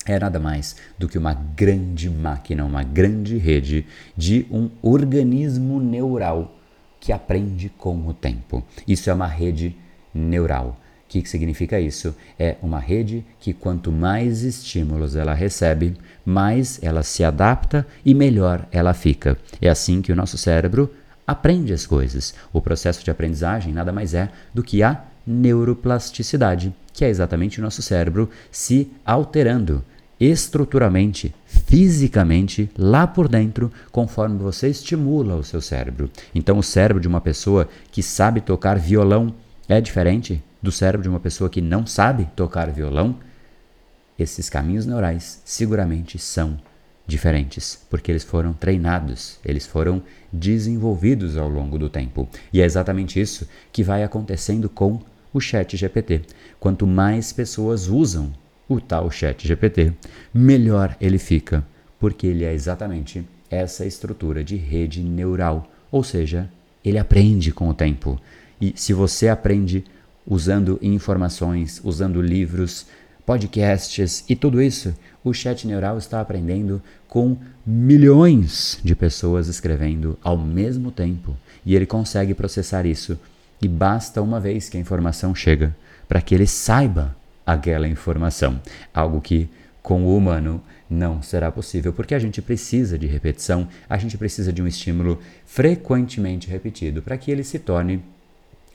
É 0.04 0.18
nada 0.18 0.40
mais 0.40 0.74
do 0.98 1.08
que 1.08 1.16
uma 1.16 1.32
grande 1.32 2.10
máquina, 2.10 2.64
uma 2.64 2.82
grande 2.82 3.38
rede 3.38 3.86
de 4.16 4.44
um 4.50 4.68
organismo 4.82 5.78
neural 5.78 6.58
que 6.98 7.12
aprende 7.12 7.68
com 7.68 8.08
o 8.08 8.12
tempo. 8.12 8.64
Isso 8.88 9.08
é 9.08 9.14
uma 9.14 9.28
rede 9.28 9.76
neural 10.12 10.76
que, 11.12 11.20
que 11.20 11.28
significa 11.28 11.78
isso? 11.78 12.14
É 12.38 12.56
uma 12.62 12.78
rede 12.78 13.22
que 13.38 13.52
quanto 13.52 13.92
mais 13.92 14.42
estímulos 14.42 15.14
ela 15.14 15.34
recebe, 15.34 15.94
mais 16.24 16.78
ela 16.82 17.02
se 17.02 17.22
adapta 17.22 17.86
e 18.02 18.14
melhor 18.14 18.66
ela 18.72 18.94
fica. 18.94 19.36
É 19.60 19.68
assim 19.68 20.00
que 20.00 20.10
o 20.10 20.16
nosso 20.16 20.38
cérebro 20.38 20.90
aprende 21.26 21.70
as 21.70 21.84
coisas. 21.84 22.34
O 22.50 22.62
processo 22.62 23.04
de 23.04 23.10
aprendizagem 23.10 23.74
nada 23.74 23.92
mais 23.92 24.14
é 24.14 24.30
do 24.54 24.62
que 24.62 24.82
a 24.82 25.04
neuroplasticidade, 25.26 26.74
que 26.94 27.04
é 27.04 27.10
exatamente 27.10 27.60
o 27.60 27.62
nosso 27.62 27.82
cérebro 27.82 28.30
se 28.50 28.90
alterando 29.04 29.84
estruturalmente, 30.18 31.34
fisicamente, 31.44 32.70
lá 32.78 33.06
por 33.06 33.28
dentro, 33.28 33.70
conforme 33.90 34.38
você 34.38 34.68
estimula 34.68 35.34
o 35.34 35.44
seu 35.44 35.60
cérebro. 35.60 36.08
Então, 36.34 36.58
o 36.58 36.62
cérebro 36.62 37.02
de 37.02 37.08
uma 37.08 37.20
pessoa 37.20 37.68
que 37.90 38.02
sabe 38.02 38.40
tocar 38.40 38.78
violão 38.78 39.34
é 39.68 39.80
diferente 39.80 40.42
do 40.62 40.70
cérebro 40.70 41.02
de 41.02 41.08
uma 41.08 41.20
pessoa 41.20 41.50
que 41.50 41.60
não 41.60 41.84
sabe 41.86 42.28
tocar 42.36 42.70
violão, 42.70 43.18
esses 44.18 44.48
caminhos 44.48 44.86
neurais 44.86 45.42
seguramente 45.44 46.18
são 46.18 46.58
diferentes, 47.06 47.84
porque 47.90 48.12
eles 48.12 48.22
foram 48.22 48.52
treinados, 48.52 49.38
eles 49.44 49.66
foram 49.66 50.02
desenvolvidos 50.32 51.36
ao 51.36 51.48
longo 51.48 51.78
do 51.78 51.88
tempo. 51.88 52.28
E 52.52 52.60
é 52.60 52.64
exatamente 52.64 53.20
isso 53.20 53.48
que 53.72 53.82
vai 53.82 54.04
acontecendo 54.04 54.68
com 54.68 55.00
o 55.32 55.40
Chat 55.40 55.76
GPT. 55.76 56.22
Quanto 56.60 56.86
mais 56.86 57.32
pessoas 57.32 57.88
usam 57.88 58.32
o 58.68 58.80
tal 58.80 59.10
Chat 59.10 59.46
GPT, 59.46 59.92
melhor 60.32 60.96
ele 61.00 61.18
fica, 61.18 61.66
porque 61.98 62.26
ele 62.26 62.44
é 62.44 62.52
exatamente 62.52 63.26
essa 63.50 63.84
estrutura 63.84 64.42
de 64.42 64.56
rede 64.56 65.02
neural, 65.02 65.70
ou 65.90 66.02
seja, 66.02 66.48
ele 66.84 66.98
aprende 66.98 67.52
com 67.52 67.68
o 67.68 67.74
tempo. 67.74 68.20
E 68.60 68.72
se 68.76 68.92
você 68.92 69.28
aprende 69.28 69.84
usando 70.26 70.78
informações, 70.82 71.80
usando 71.84 72.20
livros, 72.20 72.86
podcasts 73.24 74.24
e 74.28 74.34
tudo 74.34 74.60
isso, 74.60 74.94
o 75.22 75.32
chat 75.32 75.66
neural 75.66 75.96
está 75.98 76.20
aprendendo 76.20 76.82
com 77.06 77.36
milhões 77.64 78.78
de 78.82 78.94
pessoas 78.94 79.48
escrevendo 79.48 80.18
ao 80.22 80.36
mesmo 80.36 80.90
tempo 80.90 81.36
e 81.64 81.76
ele 81.76 81.86
consegue 81.86 82.34
processar 82.34 82.84
isso. 82.86 83.18
E 83.60 83.68
basta 83.68 84.20
uma 84.20 84.40
vez 84.40 84.68
que 84.68 84.76
a 84.76 84.80
informação 84.80 85.34
chega 85.34 85.74
para 86.08 86.20
que 86.20 86.34
ele 86.34 86.46
saiba 86.46 87.16
aquela 87.46 87.86
informação, 87.86 88.60
algo 88.92 89.20
que 89.20 89.48
com 89.82 90.04
o 90.04 90.16
humano 90.16 90.62
não 90.88 91.22
será 91.22 91.50
possível, 91.50 91.92
porque 91.92 92.14
a 92.14 92.18
gente 92.18 92.42
precisa 92.42 92.98
de 92.98 93.06
repetição, 93.06 93.68
a 93.88 93.96
gente 93.96 94.18
precisa 94.18 94.52
de 94.52 94.60
um 94.60 94.66
estímulo 94.66 95.18
frequentemente 95.46 96.48
repetido 96.48 97.02
para 97.02 97.16
que 97.16 97.30
ele 97.30 97.42
se 97.42 97.58
torne 97.58 98.02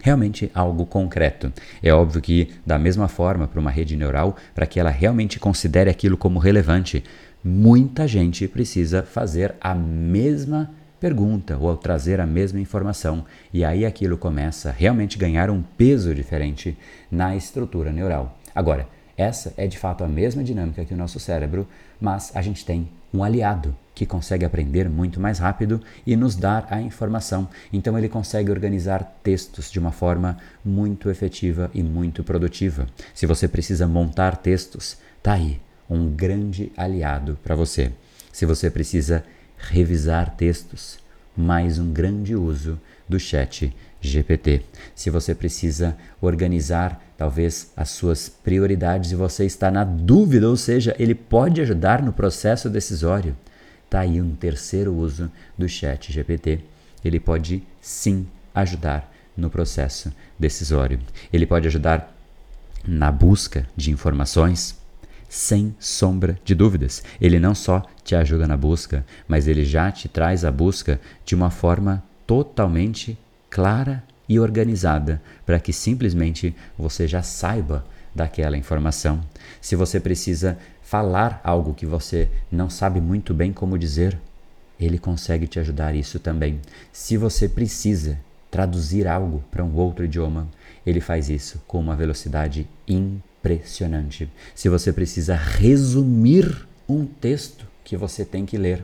realmente 0.02 0.52
algo 0.54 0.86
concreto. 0.86 1.52
É 1.82 1.94
óbvio 1.94 2.22
que, 2.22 2.50
da 2.66 2.78
mesma 2.78 3.08
forma, 3.08 3.48
para 3.48 3.60
uma 3.60 3.72
rede 3.72 3.96
neural, 3.96 4.36
para 4.54 4.66
que 4.66 4.80
ela 4.80 4.90
realmente 4.90 5.40
considere 5.40 5.90
aquilo 5.90 6.18
como 6.18 6.40
relevante, 6.40 7.04
muita 7.44 8.08
gente 8.08 8.48
precisa 8.48 9.04
fazer 9.04 9.56
a 9.62 9.74
mesma 9.74 10.72
pergunta 11.00 11.58
ou 11.58 11.76
trazer 11.78 12.20
a 12.20 12.26
mesma 12.26 12.60
informação. 12.60 13.26
E 13.54 13.64
aí 13.64 13.86
aquilo 13.86 14.18
começa 14.18 14.70
a 14.70 14.74
realmente 14.74 15.18
ganhar 15.18 15.50
um 15.50 15.62
peso 15.62 16.14
diferente 16.14 16.78
na 17.12 17.36
estrutura 17.36 17.92
neural. 17.92 18.38
Agora, 18.54 18.88
essa 19.16 19.54
é 19.58 19.68
de 19.68 19.78
fato 19.78 20.04
a 20.04 20.08
mesma 20.08 20.44
dinâmica 20.44 20.86
que 20.86 20.94
o 20.94 20.98
nosso 20.98 21.20
cérebro, 21.20 21.68
mas 22.00 22.32
a 22.36 22.42
gente 22.42 22.64
tem 22.64 22.88
um 23.18 23.24
aliado 23.24 23.76
que 23.96 24.06
consegue 24.06 24.46
aprender 24.46 24.88
muito 24.88 25.20
mais 25.20 25.40
rápido 25.40 25.82
e 26.06 26.16
nos 26.16 26.36
dar 26.36 26.68
a 26.70 26.80
informação. 26.80 27.50
Então 27.74 27.98
ele 27.98 28.08
consegue 28.08 28.52
organizar 28.52 29.04
textos 29.24 29.72
de 29.72 29.80
uma 29.80 29.92
forma 29.92 30.38
muito 30.64 31.10
efetiva 31.10 31.72
e 31.74 31.82
muito 31.82 32.24
produtiva. 32.24 32.86
Se 33.16 33.26
você 33.26 33.48
precisa 33.48 33.88
montar 33.88 34.38
textos, 34.38 34.98
tá 35.24 35.34
aí 35.34 35.60
um 35.90 36.12
grande 36.12 36.72
aliado 36.78 37.40
para 37.44 37.56
você. 37.56 37.92
Se 38.32 38.46
você 38.46 38.70
precisa 38.70 39.24
revisar 39.58 40.36
textos, 40.36 41.00
mais 41.36 41.80
um 41.80 41.92
grande 41.92 42.36
uso 42.36 42.80
do 43.10 43.20
chat 43.20 43.76
GPT. 44.00 44.62
Se 44.94 45.10
você 45.10 45.34
precisa 45.34 45.98
organizar 46.22 47.02
talvez 47.18 47.72
as 47.76 47.90
suas 47.90 48.30
prioridades 48.30 49.12
e 49.12 49.16
você 49.16 49.46
está 49.46 49.72
na 49.72 49.84
dúvida, 49.84 50.48
ou 50.48 50.56
seja, 50.56 50.96
ele 51.00 51.16
pode 51.16 51.60
ajudar 51.60 52.02
no 52.02 52.14
processo 52.14 52.70
decisório. 52.70 53.36
Está 53.86 54.02
aí 54.02 54.22
um 54.22 54.36
terceiro 54.36 54.94
uso 54.94 55.32
do 55.58 55.68
chat 55.68 56.12
GPT. 56.12 56.60
Ele 57.04 57.20
pode 57.20 57.64
sim 57.82 58.28
ajudar 58.54 59.12
no 59.36 59.50
processo 59.50 60.14
decisório. 60.38 61.00
Ele 61.32 61.46
pode 61.46 61.68
ajudar 61.68 62.14
na 62.86 63.12
busca 63.12 63.68
de 63.76 63.92
informações, 63.92 64.78
sem 65.28 65.76
sombra 65.80 66.38
de 66.44 66.54
dúvidas. 66.54 67.04
Ele 67.20 67.40
não 67.40 67.56
só 67.56 67.84
te 68.04 68.16
ajuda 68.16 68.48
na 68.48 68.56
busca, 68.56 69.06
mas 69.28 69.48
ele 69.48 69.66
já 69.66 69.92
te 69.92 70.08
traz 70.08 70.46
a 70.46 70.52
busca 70.52 71.00
de 71.26 71.36
uma 71.36 71.50
forma 71.50 72.04
totalmente 72.26 73.18
clara 73.50 74.04
e 74.28 74.40
organizada, 74.40 75.22
para 75.46 75.60
que 75.60 75.72
simplesmente 75.72 76.56
você 76.78 77.08
já 77.08 77.22
saiba 77.22 77.86
daquela 78.14 78.58
informação. 78.58 79.22
Se 79.62 79.76
você 79.76 80.00
precisa 80.00 80.58
falar 80.82 81.40
algo 81.44 81.74
que 81.74 81.86
você 81.86 82.30
não 82.52 82.70
sabe 82.70 83.00
muito 83.00 83.34
bem 83.34 83.54
como 83.54 83.78
dizer, 83.78 84.18
ele 84.80 84.98
consegue 84.98 85.48
te 85.48 85.60
ajudar 85.60 85.96
isso 85.96 86.20
também. 86.20 86.60
Se 86.92 87.18
você 87.18 87.48
precisa 87.48 88.20
traduzir 88.50 89.08
algo 89.08 89.44
para 89.52 89.64
um 89.64 89.76
outro 89.76 90.06
idioma, 90.06 90.48
ele 90.86 91.02
faz 91.02 91.30
isso 91.30 91.62
com 91.68 91.80
uma 91.80 91.96
velocidade 91.96 92.68
impressionante. 92.88 94.30
Se 94.56 94.70
você 94.70 94.94
precisa 94.94 95.36
resumir 95.36 96.68
um 96.88 97.06
texto 97.06 97.66
que 97.84 97.98
você 97.98 98.24
tem 98.24 98.46
que 98.46 98.58
ler, 98.58 98.84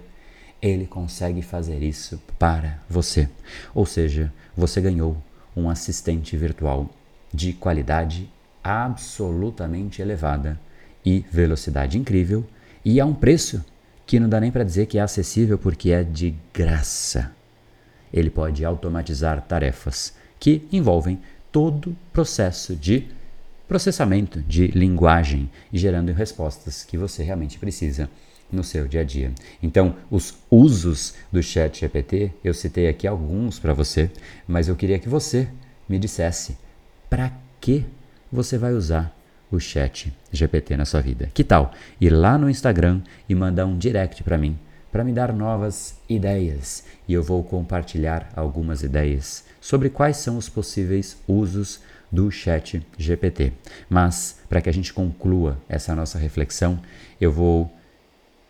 ele 0.61 0.85
consegue 0.85 1.41
fazer 1.41 1.81
isso 1.83 2.21
para 2.39 2.79
você. 2.89 3.29
Ou 3.73 3.85
seja, 3.85 4.31
você 4.55 4.79
ganhou 4.79 5.17
um 5.55 5.69
assistente 5.69 6.35
virtual 6.35 6.89
de 7.33 7.53
qualidade 7.53 8.29
absolutamente 8.63 10.01
elevada 10.01 10.59
e 11.05 11.25
velocidade 11.31 11.97
incrível 11.97 12.45
e 12.85 12.99
a 12.99 13.05
um 13.05 13.13
preço 13.13 13.63
que 14.05 14.19
não 14.19 14.29
dá 14.29 14.39
nem 14.39 14.51
para 14.51 14.63
dizer 14.63 14.85
que 14.85 14.97
é 14.97 15.01
acessível 15.01 15.57
porque 15.57 15.91
é 15.91 16.03
de 16.03 16.35
graça. 16.53 17.31
Ele 18.13 18.29
pode 18.29 18.63
automatizar 18.63 19.41
tarefas 19.41 20.13
que 20.39 20.67
envolvem 20.71 21.19
todo 21.51 21.91
o 21.91 21.95
processo 22.11 22.75
de 22.75 23.07
processamento 23.67 24.41
de 24.41 24.67
linguagem 24.67 25.49
gerando 25.71 26.11
respostas 26.11 26.83
que 26.83 26.97
você 26.97 27.23
realmente 27.23 27.57
precisa 27.57 28.09
no 28.51 28.63
seu 28.63 28.87
dia 28.87 29.01
a 29.01 29.03
dia. 29.03 29.31
Então, 29.61 29.95
os 30.09 30.35
usos 30.49 31.15
do 31.31 31.41
Chat 31.41 31.81
GPT, 31.81 32.31
eu 32.43 32.53
citei 32.53 32.87
aqui 32.87 33.07
alguns 33.07 33.59
para 33.59 33.73
você, 33.73 34.11
mas 34.47 34.67
eu 34.67 34.75
queria 34.75 34.99
que 34.99 35.09
você 35.09 35.47
me 35.87 35.97
dissesse 35.97 36.57
para 37.09 37.31
que 37.59 37.85
você 38.31 38.57
vai 38.57 38.73
usar 38.73 39.15
o 39.51 39.59
Chat 39.59 40.13
GPT 40.31 40.75
na 40.75 40.85
sua 40.85 41.01
vida. 41.01 41.29
Que 41.33 41.43
tal 41.43 41.71
ir 41.99 42.09
lá 42.09 42.37
no 42.37 42.49
Instagram 42.49 43.01
e 43.29 43.35
mandar 43.35 43.65
um 43.65 43.77
direct 43.77 44.23
para 44.23 44.37
mim, 44.37 44.57
para 44.91 45.03
me 45.03 45.11
dar 45.11 45.33
novas 45.33 45.95
ideias, 46.07 46.83
e 47.07 47.13
eu 47.13 47.23
vou 47.23 47.43
compartilhar 47.43 48.29
algumas 48.35 48.83
ideias 48.83 49.43
sobre 49.59 49.89
quais 49.89 50.17
são 50.17 50.37
os 50.37 50.49
possíveis 50.49 51.17
usos 51.27 51.81
do 52.11 52.29
Chat 52.29 52.85
GPT. 52.97 53.53
Mas 53.89 54.39
para 54.47 54.61
que 54.61 54.69
a 54.69 54.73
gente 54.73 54.93
conclua 54.93 55.57
essa 55.67 55.95
nossa 55.95 56.19
reflexão, 56.19 56.79
eu 57.19 57.31
vou 57.31 57.71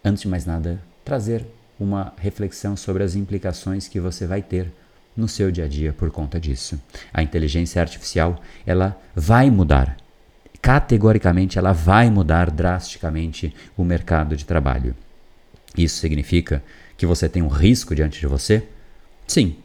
antes 0.04 0.24
de 0.24 0.28
mais 0.28 0.46
nada 0.46 0.80
trazer 1.04 1.46
uma 1.80 2.14
reflexão 2.18 2.76
sobre 2.76 3.04
as 3.04 3.16
implicações 3.16 3.88
que 3.88 4.00
você 4.00 4.28
vai 4.28 4.42
ter 4.42 4.72
no 5.16 5.28
seu 5.28 5.52
dia 5.52 5.66
a 5.66 5.68
dia 5.68 5.94
por 5.94 6.10
conta 6.12 6.40
disso. 6.40 6.80
A 7.14 7.22
inteligência 7.22 7.82
artificial, 7.82 8.42
ela 8.66 9.00
vai 9.16 9.50
mudar. 9.50 9.98
Categoricamente, 10.62 11.60
ela 11.60 11.72
vai 11.72 12.10
mudar 12.10 12.50
drasticamente 12.50 13.54
o 13.78 13.84
mercado 13.84 14.36
de 14.36 14.46
trabalho. 14.46 14.96
Isso 15.78 16.00
significa 16.00 16.64
que 16.98 17.06
você 17.06 17.28
tem 17.28 17.42
um 17.42 17.48
risco 17.48 17.94
diante 17.94 18.20
de 18.20 18.28
você? 18.28 18.64
Sim, 19.28 19.58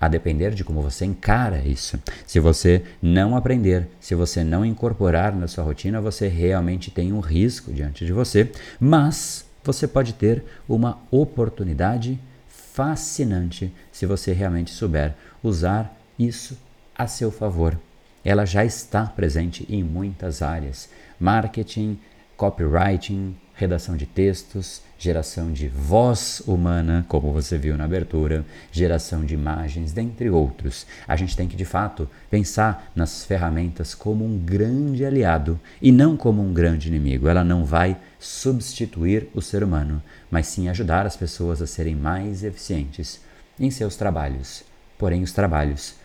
a 0.00 0.08
depender 0.08 0.52
de 0.52 0.64
como 0.64 0.80
você 0.80 1.04
encara 1.04 1.58
isso. 1.58 2.00
Se 2.26 2.38
você 2.38 2.82
não 3.02 3.36
aprender, 3.36 3.88
se 4.00 4.14
você 4.14 4.44
não 4.44 4.64
incorporar 4.64 5.34
na 5.34 5.48
sua 5.48 5.64
rotina, 5.64 6.00
você 6.00 6.28
realmente 6.28 6.90
tem 6.90 7.12
um 7.12 7.20
risco 7.20 7.72
diante 7.72 8.06
de 8.06 8.12
você, 8.12 8.50
mas 8.80 9.47
você 9.68 9.86
pode 9.86 10.14
ter 10.14 10.42
uma 10.66 10.98
oportunidade 11.10 12.18
fascinante 12.48 13.70
se 13.92 14.06
você 14.06 14.32
realmente 14.32 14.70
souber 14.70 15.14
usar 15.42 15.94
isso 16.18 16.58
a 16.96 17.06
seu 17.06 17.30
favor. 17.30 17.78
Ela 18.24 18.46
já 18.46 18.64
está 18.64 19.04
presente 19.04 19.66
em 19.68 19.84
muitas 19.84 20.40
áreas: 20.40 20.88
marketing, 21.20 21.98
copywriting, 22.34 23.36
redação 23.58 23.96
de 23.96 24.06
textos, 24.06 24.80
geração 24.96 25.52
de 25.52 25.68
voz 25.68 26.40
humana, 26.46 27.04
como 27.08 27.32
você 27.32 27.58
viu 27.58 27.76
na 27.76 27.84
abertura, 27.84 28.46
geração 28.70 29.24
de 29.24 29.34
imagens, 29.34 29.92
dentre 29.92 30.30
outros. 30.30 30.86
A 31.08 31.16
gente 31.16 31.36
tem 31.36 31.48
que, 31.48 31.56
de 31.56 31.64
fato, 31.64 32.08
pensar 32.30 32.92
nas 32.94 33.24
ferramentas 33.24 33.96
como 33.96 34.24
um 34.24 34.38
grande 34.38 35.04
aliado 35.04 35.58
e 35.82 35.90
não 35.90 36.16
como 36.16 36.40
um 36.40 36.52
grande 36.52 36.86
inimigo. 36.86 37.26
Ela 37.26 37.42
não 37.42 37.64
vai 37.64 37.96
substituir 38.18 39.28
o 39.34 39.42
ser 39.42 39.64
humano, 39.64 40.00
mas 40.30 40.46
sim 40.46 40.68
ajudar 40.68 41.04
as 41.04 41.16
pessoas 41.16 41.60
a 41.60 41.66
serem 41.66 41.96
mais 41.96 42.44
eficientes 42.44 43.20
em 43.58 43.72
seus 43.72 43.96
trabalhos. 43.96 44.62
Porém, 44.96 45.24
os 45.24 45.32
trabalhos 45.32 45.96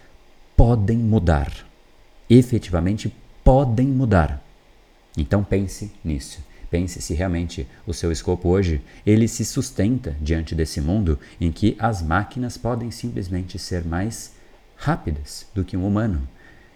podem 0.58 0.98
mudar. 0.98 1.52
Efetivamente 2.28 3.14
podem 3.44 3.88
mudar. 3.88 4.44
Então 5.16 5.44
pense 5.44 5.92
nisso. 6.04 6.40
Pense 6.74 7.00
se 7.04 7.14
realmente 7.14 7.68
o 7.86 7.94
seu 7.94 8.12
escopo 8.12 8.50
hoje 8.50 8.82
ele 9.06 9.28
se 9.28 9.46
sustenta 9.46 10.18
diante 10.20 10.56
desse 10.56 10.82
mundo 10.82 11.20
em 11.40 11.52
que 11.52 11.76
as 11.78 12.02
máquinas 12.02 12.58
podem 12.58 12.90
simplesmente 12.90 13.60
ser 13.60 13.86
mais 13.86 14.34
rápidas 14.76 15.46
do 15.54 15.64
que 15.64 15.78
um 15.78 15.86
humano. 15.86 16.28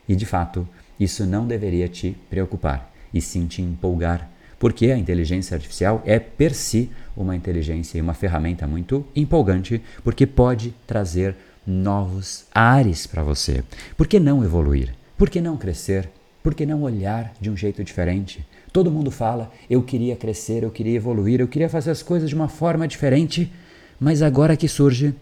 E 0.08 0.16
de 0.16 0.24
fato, 0.24 0.70
isso 1.00 1.26
não 1.26 1.48
deveria 1.48 1.90
te 1.90 2.16
preocupar 2.30 2.94
e 3.12 3.20
sim 3.20 3.48
te 3.48 3.64
empolgar, 3.64 4.30
porque 4.60 4.92
a 4.92 4.98
inteligência 5.00 5.56
artificial 5.56 6.04
é 6.06 6.20
per 6.20 6.54
si 6.54 6.92
uma 7.16 7.36
inteligência 7.36 7.98
e 7.98 8.02
uma 8.02 8.14
ferramenta 8.14 8.68
muito 8.68 9.04
empolgante, 9.16 9.82
porque 10.04 10.28
pode 10.28 10.76
trazer 10.86 11.36
novos 11.66 12.46
ares 12.54 13.08
para 13.08 13.24
você. 13.24 13.64
Por 13.98 14.06
que 14.06 14.20
não 14.20 14.44
evoluir? 14.44 14.94
Por 15.18 15.28
que 15.28 15.42
não 15.42 15.58
crescer? 15.58 16.08
Por 16.48 16.56
que 16.56 16.66
não 16.66 16.84
olhar 16.84 17.34
de 17.42 17.50
um 17.50 17.58
jeito 17.58 17.84
diferente? 17.84 18.48
Todo 18.72 18.90
mundo 18.90 19.12
fala, 19.12 19.52
eu 19.70 19.84
queria 19.84 20.16
crescer, 20.16 20.64
eu 20.64 20.72
queria 20.72 20.96
evoluir, 20.96 21.42
eu 21.42 21.48
queria 21.50 21.68
fazer 21.68 21.92
as 21.92 22.02
coisas 22.02 22.30
de 22.30 22.36
uma 22.36 22.48
forma 22.48 22.88
diferente, 22.88 23.52
mas 24.00 24.22
agora 24.22 24.56
que 24.56 24.66
surge, 24.66 25.14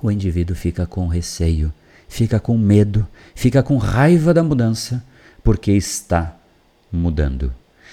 o 0.00 0.10
indivíduo 0.10 0.56
fica 0.56 0.86
com 0.86 1.06
receio, 1.08 1.70
fica 2.08 2.40
com 2.40 2.56
medo, 2.56 3.06
fica 3.34 3.62
com 3.62 3.76
raiva 3.76 4.32
da 4.32 4.42
mudança, 4.42 5.04
porque 5.44 5.72
está 5.72 6.34
mudando. 6.90 7.52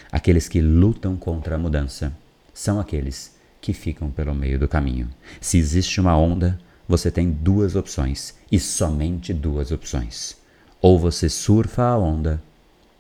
Aqueles 0.10 0.48
que 0.48 0.62
lutam 0.62 1.18
contra 1.18 1.56
a 1.56 1.60
mudança 1.60 2.14
são 2.54 2.80
aqueles 2.80 3.36
que 3.60 3.74
ficam 3.74 4.10
pelo 4.10 4.34
meio 4.34 4.58
do 4.58 4.70
caminho. 4.70 5.10
Se 5.42 5.58
existe 5.58 6.00
uma 6.00 6.18
onda, 6.18 6.58
você 6.88 7.12
tem 7.12 7.30
duas 7.30 7.76
opções 7.76 8.36
e 8.50 8.58
somente 8.58 9.34
duas 9.34 9.70
opções. 9.70 10.47
Ou 10.82 11.00
você 11.00 11.30
surfa 11.30 11.84
a 11.84 11.98
onda, 11.98 12.42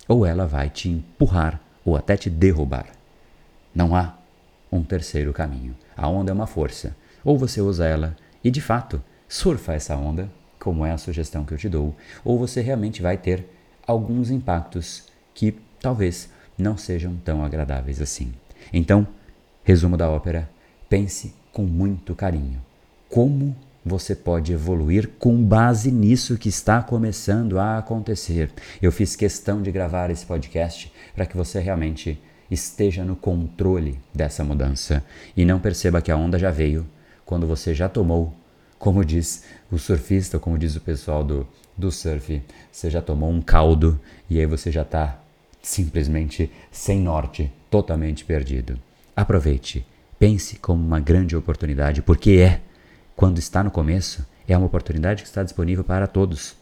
ou 0.07 0.25
ela 0.25 0.47
vai 0.47 0.69
te 0.69 0.89
empurrar 0.89 1.61
ou 1.85 1.95
até 1.95 2.17
te 2.17 2.29
derrubar. 2.29 2.87
Não 3.73 3.95
há 3.95 4.17
um 4.71 4.83
terceiro 4.83 5.31
caminho. 5.31 5.75
A 5.95 6.07
onda 6.07 6.31
é 6.31 6.33
uma 6.33 6.47
força. 6.47 6.95
Ou 7.23 7.37
você 7.37 7.61
usa 7.61 7.85
ela 7.85 8.15
e, 8.43 8.49
de 8.49 8.61
fato, 8.61 9.01
surfa 9.27 9.73
essa 9.73 9.95
onda, 9.95 10.29
como 10.59 10.85
é 10.85 10.91
a 10.91 10.97
sugestão 10.97 11.45
que 11.45 11.53
eu 11.53 11.57
te 11.57 11.69
dou, 11.69 11.95
ou 12.23 12.37
você 12.37 12.61
realmente 12.61 13.01
vai 13.01 13.17
ter 13.17 13.47
alguns 13.85 14.31
impactos 14.31 15.03
que 15.33 15.55
talvez 15.79 16.29
não 16.57 16.75
sejam 16.75 17.15
tão 17.23 17.43
agradáveis 17.43 18.01
assim. 18.01 18.33
Então, 18.73 19.07
resumo 19.63 19.95
da 19.95 20.09
ópera: 20.09 20.49
pense 20.89 21.33
com 21.53 21.63
muito 21.63 22.15
carinho. 22.15 22.61
Como 23.09 23.55
você 23.88 24.13
pode 24.13 24.54
evoluir 24.54 25.10
com 25.17 25.43
base 25.43 25.91
nisso 25.91 26.38
que 26.38 26.50
está 26.50 26.82
começando 26.82 27.58
a 27.58 27.78
acontecer. 27.78 28.52
Eu 28.82 28.91
fiz 28.91 29.15
questão 29.15 29.62
de 29.62 29.71
gravar 29.71 30.10
esse 30.10 30.26
podcast 30.26 30.91
para 31.15 31.26
que 31.26 31.38
você 31.38 31.60
realmente 31.60 32.21
esteja 32.50 33.04
no 33.04 33.15
controle 33.15 34.00
dessa 34.13 34.43
mudança 34.43 35.04
e 35.36 35.45
não 35.45 35.60
perceba 35.60 36.02
que 36.02 36.12
a 36.12 36.17
onda 36.17 36.38
já 36.38 36.52
veio 36.52 36.86
quando 37.26 37.45
você 37.45 37.73
já 37.73 37.89
tomou, 37.89 38.34
como 38.80 39.04
diz 39.04 39.43
o 39.71 39.78
surfista, 39.78 40.39
como 40.39 40.58
diz 40.58 40.76
o 40.76 40.82
pessoal 40.82 41.23
do, 41.23 41.47
do 41.78 41.91
surf, 41.91 42.41
você 42.71 42.89
já 42.89 43.02
tomou 43.02 43.30
um 43.30 43.41
caldo 43.41 44.00
e 44.30 44.39
aí 44.39 44.45
você 44.45 44.71
já 44.71 44.84
está 44.84 45.19
simplesmente 45.62 46.50
sem 46.71 47.02
norte, 47.02 47.52
totalmente 47.69 48.23
perdido. 48.23 48.80
Aproveite, 49.15 49.86
pense 50.17 50.58
como 50.58 50.82
uma 50.82 51.00
grande 51.00 51.36
oportunidade, 51.36 52.02
porque 52.02 52.32
é 52.32 52.62
quando 53.17 53.39
está 53.39 53.63
no 53.63 53.71
começo, 53.71 54.23
é 54.47 54.56
uma 54.56 54.67
oportunidade 54.67 55.23
que 55.23 55.27
está 55.27 55.41
disponível 55.41 55.84
para 55.84 56.06
todos. 56.06 56.56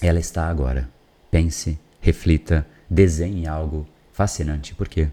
Ela 0.00 0.20
está 0.20 0.46
agora. 0.46 0.88
Pense, 1.28 1.76
reflita, 2.00 2.64
desenhe 2.88 3.48
algo 3.48 3.84
fascinante, 4.12 4.76
porque 4.76 5.08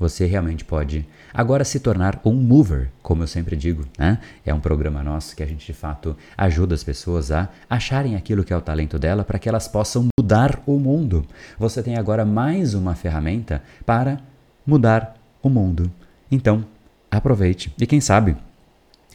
você 0.00 0.24
realmente 0.24 0.64
pode 0.64 1.06
agora 1.32 1.62
se 1.62 1.78
tornar 1.78 2.22
um 2.24 2.32
mover, 2.32 2.90
como 3.02 3.22
eu 3.22 3.26
sempre 3.26 3.54
digo. 3.54 3.84
Né? 3.98 4.18
É 4.46 4.54
um 4.54 4.60
programa 4.60 5.02
nosso 5.02 5.36
que 5.36 5.42
a 5.42 5.46
gente 5.46 5.66
de 5.66 5.74
fato 5.74 6.16
ajuda 6.38 6.74
as 6.74 6.82
pessoas 6.82 7.30
a 7.30 7.50
acharem 7.68 8.16
aquilo 8.16 8.44
que 8.44 8.52
é 8.52 8.56
o 8.56 8.62
talento 8.62 8.98
dela 8.98 9.24
para 9.24 9.38
que 9.38 9.46
elas 9.46 9.68
possam 9.68 10.08
mudar 10.18 10.58
o 10.64 10.78
mundo. 10.78 11.26
Você 11.58 11.82
tem 11.82 11.98
agora 11.98 12.24
mais 12.24 12.72
uma 12.72 12.94
ferramenta 12.94 13.62
para 13.84 14.18
mudar 14.66 15.20
o 15.42 15.50
mundo. 15.50 15.92
Então, 16.30 16.64
aproveite 17.10 17.74
e 17.78 17.86
quem 17.86 18.00
sabe 18.00 18.34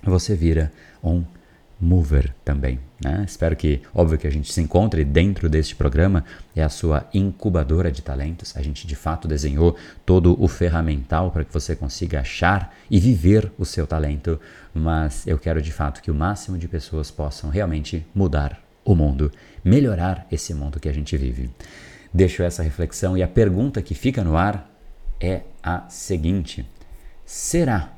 você 0.03 0.35
vira 0.35 0.71
um 1.03 1.23
mover 1.79 2.33
também. 2.43 2.79
Né? 3.03 3.23
Espero 3.25 3.55
que, 3.55 3.81
óbvio 3.93 4.17
que 4.17 4.27
a 4.27 4.31
gente 4.31 4.51
se 4.51 4.61
encontre 4.61 5.05
dentro 5.05 5.47
deste 5.47 5.75
programa, 5.75 6.25
é 6.53 6.61
a 6.61 6.67
sua 6.67 7.07
incubadora 7.13 7.91
de 7.91 8.01
talentos. 8.01 8.55
A 8.57 8.61
gente 8.61 8.85
de 8.85 8.95
fato 8.95 9.27
desenhou 9.27 9.77
todo 10.05 10.41
o 10.41 10.47
ferramental 10.47 11.31
para 11.31 11.45
que 11.45 11.53
você 11.53 11.75
consiga 11.75 12.19
achar 12.19 12.75
e 12.91 12.99
viver 12.99 13.51
o 13.57 13.65
seu 13.65 13.87
talento, 13.87 14.39
mas 14.73 15.25
eu 15.25 15.39
quero 15.39 15.61
de 15.61 15.71
fato 15.71 16.01
que 16.01 16.11
o 16.11 16.15
máximo 16.15 16.57
de 16.57 16.67
pessoas 16.67 17.09
possam 17.09 17.49
realmente 17.49 18.05
mudar 18.13 18.61
o 18.83 18.93
mundo, 18.93 19.31
melhorar 19.63 20.27
esse 20.31 20.53
mundo 20.53 20.79
que 20.79 20.89
a 20.89 20.93
gente 20.93 21.15
vive. 21.15 21.49
Deixo 22.13 22.43
essa 22.43 22.63
reflexão 22.63 23.15
e 23.15 23.23
a 23.23 23.27
pergunta 23.27 23.81
que 23.81 23.93
fica 23.93 24.23
no 24.23 24.35
ar 24.35 24.69
é 25.21 25.41
a 25.63 25.87
seguinte: 25.89 26.67
será 27.23 27.93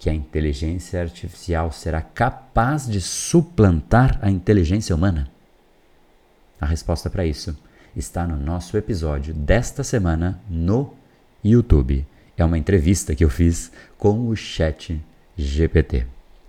que 0.00 0.08
a 0.08 0.14
inteligência 0.14 0.98
artificial 0.98 1.70
será 1.70 2.00
capaz 2.00 2.88
de 2.88 3.02
suplantar 3.02 4.18
a 4.22 4.30
inteligência 4.30 4.96
humana? 4.96 5.28
A 6.58 6.64
resposta 6.64 7.10
para 7.10 7.26
isso 7.26 7.54
está 7.94 8.26
no 8.26 8.34
nosso 8.34 8.78
episódio 8.78 9.34
desta 9.34 9.84
semana 9.84 10.40
no 10.48 10.94
YouTube. 11.44 12.06
É 12.34 12.42
uma 12.42 12.56
entrevista 12.56 13.14
que 13.14 13.22
eu 13.22 13.28
fiz 13.28 13.70
com 13.98 14.26
o 14.26 14.34
Chat 14.34 14.98
GPT. 15.36 16.06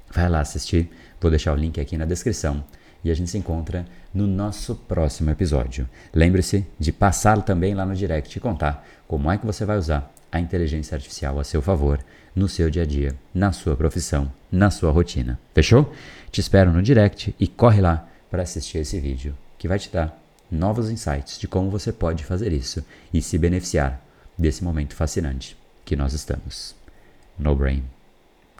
Vai 0.09 0.29
lá 0.29 0.39
assistir, 0.39 0.89
vou 1.19 1.29
deixar 1.29 1.51
o 1.51 1.57
link 1.57 1.77
aqui 1.81 1.97
na 1.97 2.05
descrição 2.05 2.63
e 3.03 3.11
a 3.11 3.13
gente 3.13 3.29
se 3.29 3.37
encontra 3.37 3.85
no 4.13 4.27
nosso 4.27 4.75
próximo 4.75 5.29
episódio. 5.29 5.89
Lembre-se 6.13 6.65
de 6.79 6.93
passar 6.93 7.41
também 7.41 7.75
lá 7.75 7.85
no 7.85 7.97
direct 7.97 8.37
e 8.37 8.39
contar 8.39 8.87
como 9.09 9.29
é 9.29 9.37
que 9.37 9.45
você 9.45 9.65
vai 9.65 9.77
usar 9.77 10.09
a 10.31 10.39
inteligência 10.39 10.95
artificial 10.95 11.39
a 11.39 11.43
seu 11.43 11.61
favor 11.61 11.99
no 12.35 12.47
seu 12.47 12.69
dia 12.69 12.83
a 12.83 12.85
dia, 12.85 13.15
na 13.33 13.51
sua 13.51 13.75
profissão, 13.75 14.31
na 14.51 14.71
sua 14.71 14.91
rotina. 14.91 15.39
Fechou? 15.53 15.93
Te 16.31 16.39
espero 16.39 16.71
no 16.71 16.81
direct 16.81 17.35
e 17.39 17.47
corre 17.47 17.81
lá 17.81 18.07
para 18.29 18.43
assistir 18.43 18.77
esse 18.77 18.99
vídeo 18.99 19.35
que 19.57 19.67
vai 19.67 19.77
te 19.77 19.89
dar 19.89 20.17
novos 20.49 20.89
insights 20.89 21.39
de 21.39 21.47
como 21.47 21.69
você 21.69 21.91
pode 21.91 22.23
fazer 22.23 22.51
isso 22.51 22.83
e 23.13 23.21
se 23.21 23.37
beneficiar 23.37 24.01
desse 24.37 24.63
momento 24.63 24.95
fascinante 24.95 25.57
que 25.85 25.95
nós 25.95 26.13
estamos. 26.13 26.75
No 27.37 27.55
brain, 27.55 27.83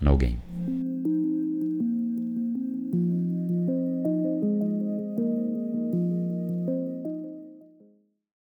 no 0.01 0.17
game. 0.17 1.11